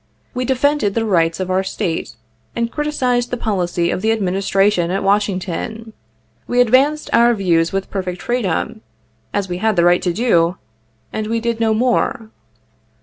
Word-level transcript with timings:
We 0.33 0.45
defended 0.45 0.95
the 0.95 1.05
rights 1.05 1.39
of 1.39 1.51
our 1.51 1.63
State, 1.63 2.15
and 2.55 2.71
criticized 2.71 3.29
the 3.29 3.37
policy 3.37 3.91
of 3.91 4.01
the 4.01 4.11
Administration 4.11 4.89
at 4.89 5.03
Washing 5.03 5.37
ton. 5.37 5.93
We 6.47 6.59
advanced 6.59 7.11
our 7.13 7.35
views 7.35 7.71
with 7.71 7.91
perfect 7.91 8.19
freedom, 8.23 8.81
as 9.31 9.47
we 9.47 9.59
had 9.59 9.75
the 9.75 9.85
right 9.85 10.01
to 10.01 10.11
do, 10.11 10.57
and 11.13 11.27
we 11.27 11.39
did 11.39 11.59
no 11.59 11.75
more. 11.75 12.31